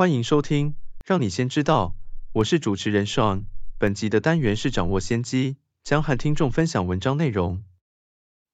[0.00, 1.94] 欢迎收听，让你先知道，
[2.32, 3.44] 我是主持人 Sean。
[3.76, 7.62] 本集的单元是掌握先机，将和听众分享文章内容。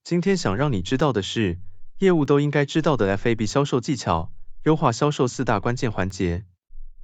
[0.02, 1.60] 今天想让你知道的是，
[2.00, 4.32] 业务都应该知道的 FAB 销售技巧，
[4.64, 6.44] 优化销售四大关键环节。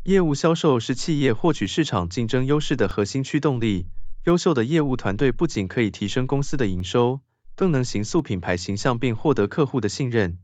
[0.03, 3.87] 业务销售是企业获取市场竞争优势的核心驱动力。
[4.25, 7.21] 优秀的业务团队不仅可以提升公司的营收，
[7.55, 10.41] 更能形塑品牌形象并获得客户的信任。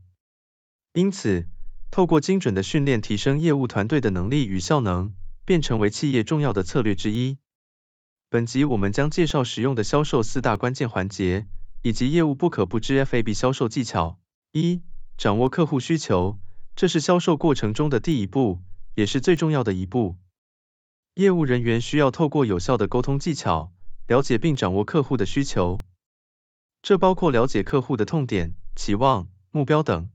[0.93, 1.49] 因此，
[1.91, 7.37] 透过精准的训练，提升业务团队的能力与效能，便成为企业重要的策略之一。
[8.29, 11.47] 本集我们将介绍使用的销售四大关键环节，
[11.81, 14.19] 以及业务不可不知 FAB 销售技巧。
[14.51, 14.83] 一、
[15.17, 16.39] 掌握客户需求，
[16.75, 18.61] 这是销售过程中的第一步，
[18.93, 20.15] 也是最重要的一步。
[21.15, 23.73] 业务人员需要透过有效的沟通技巧，
[24.07, 25.79] 了解并掌握客户的需求。
[26.83, 30.09] 这包括了解客户的痛点、期望、目标等。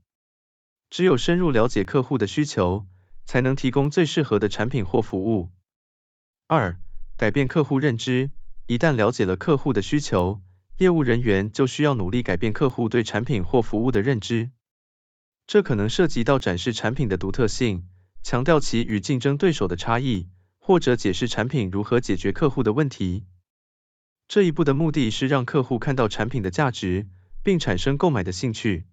[0.94, 2.86] 只有深入了解客户的需求，
[3.24, 5.50] 才能提供最适合的产品或服务。
[6.46, 6.78] 二、
[7.16, 8.30] 改变客户认知。
[8.68, 10.40] 一旦了解了客户的需求，
[10.78, 14.52] 业务人员就需要努力改变客户对产品或服务的认知。
[15.48, 17.88] 这可能涉及到展示产品的独特性，
[18.22, 20.28] 强调其与竞争对手的差异。
[20.60, 23.26] 或者解释产品如何解决客户的问题。
[24.28, 27.08] 这一步的目的是让客户看到产品的价值，
[27.42, 28.84] 并产生购买的兴趣。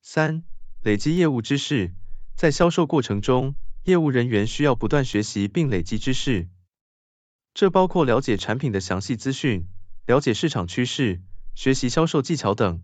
[0.00, 0.44] 三、
[0.84, 1.94] 累积业务知识。
[2.34, 3.54] 在销售过程中，
[3.84, 6.50] 业务人员需要不断学习并累积知识。
[7.54, 9.66] 这包括了解产品的详细资讯，
[10.04, 11.22] 了解市场趋势，
[11.54, 12.82] 学习销售技巧等。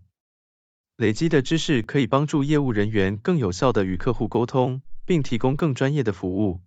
[0.95, 6.59] 累积的知识可以帮助业务人员更有效地与客户沟通，并提供更专业的服务。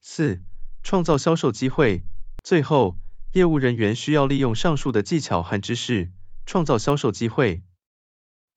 [0.00, 0.40] 四、
[0.84, 2.04] 创造销售机会。
[2.44, 2.96] 最后，
[3.32, 6.12] 业务人员需要利用上述的技巧和知识，
[6.44, 7.64] 创造销售机会。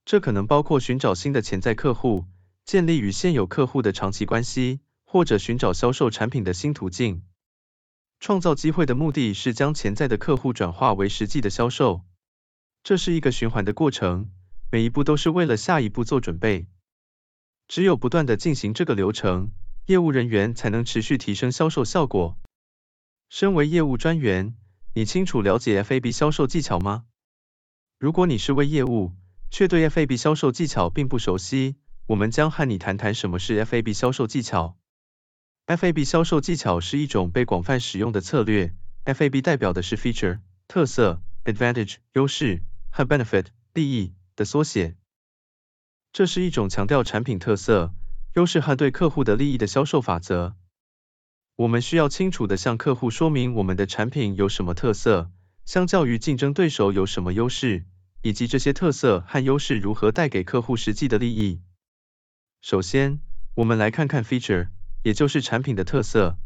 [0.09, 2.25] 这可能包括寻找新的潜在客户，
[2.65, 7.21] 建立与现有客户的长期关系，或者寻找销售产品的新途径。
[8.19, 12.01] 创造机会的目的是将潜在的客户转化为实际的销售。
[12.81, 14.31] 这是一个循环的过程，
[14.71, 16.65] 每一步都是为了下一步做准备。
[17.67, 19.51] 只有不断的进行这个流程。
[19.85, 22.39] 业务人员才能持续提升销售效果。
[23.29, 24.55] 身为业务专员，
[24.95, 27.05] 你清楚了解 FAB 销售技巧吗？
[27.99, 29.13] 如果你是位业务，
[29.51, 31.75] 却对 FAB 销售技巧并不熟悉，
[32.07, 34.77] 我们将和你谈谈什么是 FAB 销售技巧。
[35.67, 38.73] FAB 销售技巧是一种被广泛使用的策略。
[39.05, 44.95] FAB 代表的是 feature 特色、advantage 优势和 benefit 利益的缩写。
[46.11, 47.93] 这是一种强调产品特色。
[48.35, 50.55] 优势和对客户的利益的销售法则。
[51.55, 55.31] 我们需要清楚的向客户说明我们的产品有什么特色，
[55.65, 57.85] 相较于竞争对手有什么优势，
[58.21, 61.61] 以及这些特色和优势如何带给客户实际的利益。
[62.61, 63.21] 首先，
[63.55, 64.69] 我们来看看 feature，
[65.03, 66.37] 也就是产品的特色。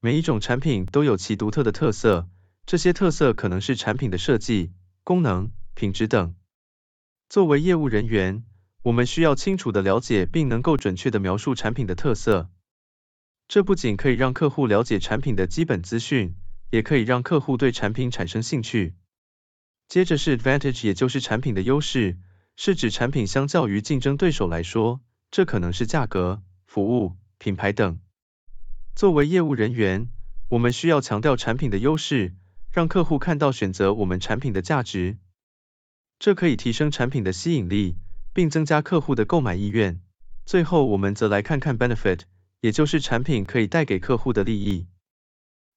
[0.00, 2.28] 每一种产品都有其独特的特色，
[2.66, 4.72] 这些特色可能是产品的设计、
[5.02, 6.34] 功能、品质等。
[7.28, 8.44] 作为业务人员，
[8.82, 12.48] 我们需要清楚的了解并能够准确的描述产品的特色，
[13.48, 16.34] 这不仅可以让客户了解产品的基本资讯，
[16.70, 18.94] 也可以让客户对产品产生兴趣。
[19.90, 22.16] 接着是 advantage，也就是产品的优势，
[22.56, 28.00] 是指产品相较于竞争对手来说，这可能是价格、服务、品牌等。
[28.94, 30.08] 作为业务人员，
[30.48, 32.34] 我们需要强调产品的优势，
[32.70, 35.18] 让客户看到选择我们产品的价值，
[36.18, 37.98] 这可以提升产品的吸引力。
[38.32, 40.00] 并增加客户的购买意愿。
[40.46, 42.20] 最后，我们则来看看 benefit，
[42.60, 44.86] 也就是产品可以带给客户的利益。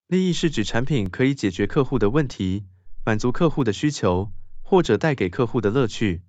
[0.07, 2.65] 利益是指产品可以解决客户的问题，
[3.05, 6.21] 满足客户的需求，或者带给客户的乐趣。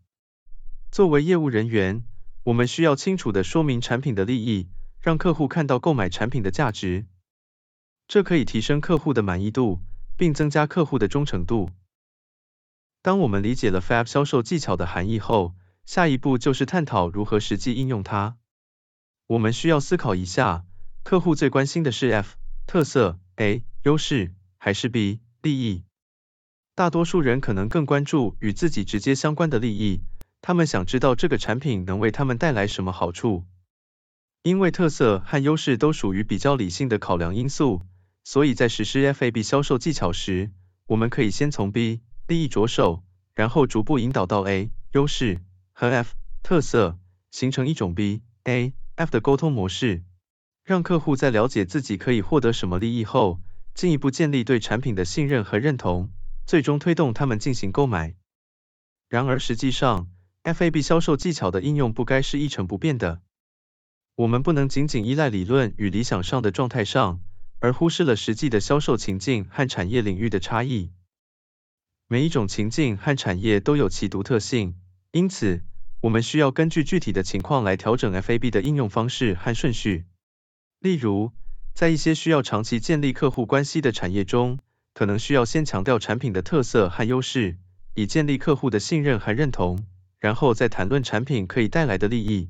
[0.91, 2.05] 作为业务人员，
[2.43, 4.69] 我们需要清楚的说明产品的利益，
[5.01, 7.07] 让客户看到购买产品的价值。
[8.09, 9.83] 这可以提升客户的满意度，
[10.17, 11.71] 并增加客户的忠诚度。
[13.03, 15.55] 当我们理解了 FAB 销售技巧的含义后，
[15.85, 18.37] 下一步就是探讨如何实际应用它。
[19.29, 20.65] 我们需要思考一下，
[21.05, 22.35] 客户最关心的是 F
[22.67, 25.84] 特色、A 优势，还是 B 利益？
[26.77, 30.01] 大多数人可能更关注与自己直接相关的利益，
[30.43, 33.45] 他们想知道这个产品能为他们带来什么好处。
[34.43, 37.83] 因为特色和优势都属于比较理性的考量因素，
[38.25, 40.51] 所以在实施 FAB 销售技巧时，
[40.89, 43.05] 我们可以先从 B 利益着手，
[43.37, 45.39] 然后逐步引导到 A 优势
[45.73, 46.99] 和 F 特色，
[47.31, 50.03] 形成一种 B A F 的沟通模式，
[50.65, 53.41] 让客户在了解自己可以获得什么利益后，
[53.75, 56.11] 进一步建立对产品的信任和认同，
[56.47, 58.15] 最终推动他们进行购买。
[59.09, 60.11] 然而实际上
[60.43, 63.23] ，FAB 销售技巧的应用不该是一成不变的。
[64.17, 67.21] 我们不能仅仅依赖理论与理想上的状态上，
[67.59, 70.93] 而忽视了实际的销售情境和产业领域的差异。
[72.07, 74.77] 每一种情境和产业都有其独特性，
[75.11, 75.63] 因此
[76.03, 80.05] 我们需要根据具体的情况来调整 FAB 的应用方式和顺序。
[80.79, 81.33] 例如，
[81.73, 84.59] 在一些需要长期建立客户关系的产业中，
[84.95, 87.59] 可能需要先强调产品的特色和优势，
[87.95, 89.85] 以建立客户的信任和认同，
[90.21, 92.49] 然后再谈论产品可以带来的利益。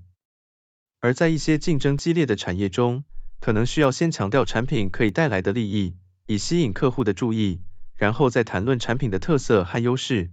[1.00, 3.04] 而在一些竞争激烈的产业中，
[3.40, 5.96] 可能需要先强调产品可以带来的利益，
[6.26, 7.62] 以吸引客户的注意，
[7.94, 10.30] 然后再谈论产品的特色和优势。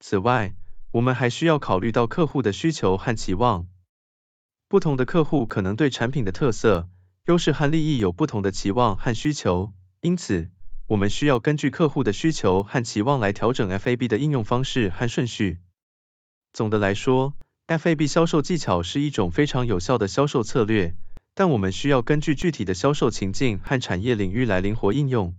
[0.00, 0.54] 此外，
[0.92, 3.66] 我们还需要考虑到客户的需求和期望。
[4.68, 6.88] 不同的客户可能对产品的特色、
[7.26, 10.50] 优势和利益有不同的期望和需求，因此，
[10.88, 15.58] 我们需要根据客户的需求和期望来调整 FAB 的应用方式和顺序。
[16.52, 17.34] 总的来说
[17.66, 20.94] ，FAB 销售技巧是一种非常有效的销售策略，
[21.34, 25.34] 但我们需要根据具体的销售情境和产业领域来灵活应用。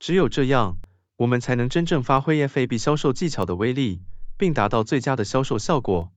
[0.00, 0.78] 只有这样，
[1.16, 4.02] 我们才能真正发挥 FAB 销售技巧的威力，
[4.36, 6.10] 并达到最佳的销售效果。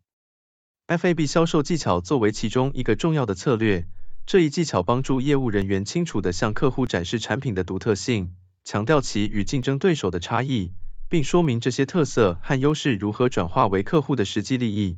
[0.88, 3.86] FAB 销售技巧作为其中一个重要的策略，
[4.26, 10.74] 这一技巧帮助业务人员清楚地向客户展示产品的独特性，强调其与竞争对手的差异。
[11.14, 14.98] 并说明这些特色和优势如何转化为客户的实际利益。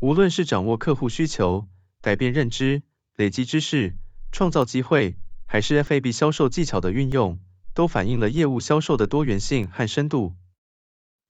[0.00, 1.68] 无论是掌握客户需求、
[2.02, 2.82] 改变认知、
[3.14, 3.94] 累积知识、
[4.32, 5.14] 创造机会，
[5.46, 7.38] 还是 FAB 销售技巧的运用，
[7.74, 10.34] 都反映了业务销售的多元性和深度。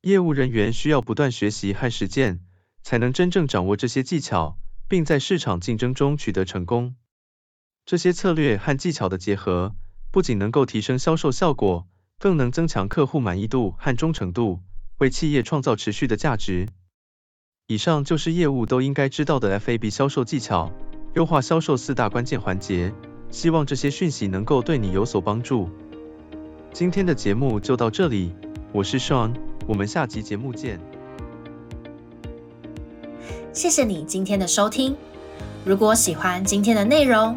[0.00, 2.40] 业务人员需要不断学习和实践，
[2.82, 4.58] 才能真正掌握这些技巧，
[4.88, 6.94] 并在市场竞争中取得成功。
[7.86, 9.72] 这些策略和技巧的结合，
[10.10, 11.86] 不仅能够提升销售效果。
[12.18, 14.60] 更能增强客户满意度和忠诚度，
[14.98, 16.66] 为企业创造持续的价值。
[17.68, 20.72] 以上就是业务都应该知道的 FAB 销售技巧，
[21.14, 22.92] 优化销售四大关键环节。
[23.30, 25.68] 希望这些讯息能够对你有所帮助。
[26.72, 28.34] 今天的节目就到这里，
[28.72, 29.34] 我是 Sean，
[29.68, 30.80] 我们下集节目见。
[33.52, 34.96] 谢谢你今天的收听。
[35.64, 37.36] 如果喜欢今天的内容，